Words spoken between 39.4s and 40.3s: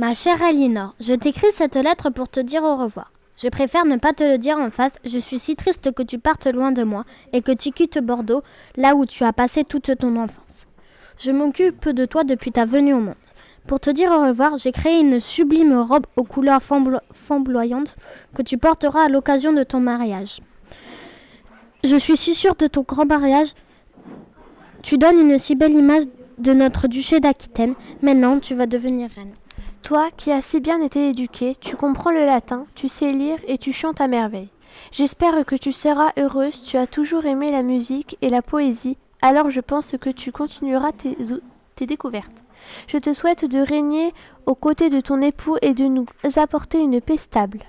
je pense que tu